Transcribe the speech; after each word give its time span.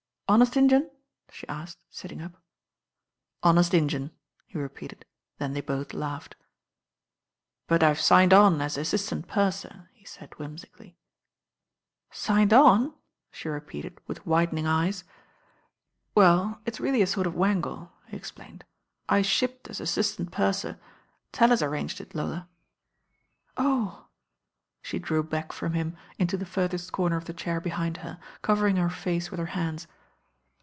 "Honest 0.31 0.55
Injun?" 0.55 0.89
she 1.29 1.45
asked, 1.49 1.79
sitting 1.89 2.21
up. 2.21 2.41
"Honest 3.43 3.73
Injun," 3.73 4.11
he 4.47 4.57
repeated, 4.57 5.03
then 5.39 5.51
they 5.51 5.59
both 5.59 5.93
laughed. 5.93 6.37
"But 7.67 7.83
I've 7.83 7.97
signcd 7.97 8.31
on 8.31 8.61
as 8.61 8.77
assistant 8.77 9.27
purser," 9.27 9.89
he 9.91 10.05
said 10.05 10.33
whimsically. 10.39 10.95
"Signcd 12.13 12.53
on 12.53 12.87
I" 12.87 12.91
she 13.29 13.49
repeated 13.49 13.99
with 14.07 14.25
widening 14.25 14.65
eyes. 14.65 15.03
^^ 15.03 15.05
"Well, 16.15 16.61
it's 16.65 16.79
really 16.79 17.01
a 17.01 17.07
sort 17.07 17.27
of 17.27 17.35
wangle," 17.35 17.91
he 18.07 18.15
explained. 18.15 18.63
"I 19.09 19.23
shipped 19.23 19.69
as 19.69 19.81
assistant 19.81 20.31
purser. 20.31 20.79
Tallis 21.33 21.61
arranged 21.61 21.99
it, 21.99 22.15
Lola 22.15 22.47
1" 23.55 23.67
"Oh 23.67 24.05
I" 24.05 24.05
She 24.81 24.97
drew 24.97 25.23
back 25.23 25.51
from 25.51 25.73
him 25.73 25.97
into 26.17 26.37
the 26.37 26.45
furthest 26.45 26.93
comer 26.93 27.17
of 27.17 27.25
the 27.25 27.33
chair 27.33 27.59
behind 27.59 27.97
her, 27.97 28.17
covering 28.41 28.77
her 28.77 28.89
face 28.89 29.29
with 29.29 29.37
her 29.41 29.47
hands. 29.57 29.87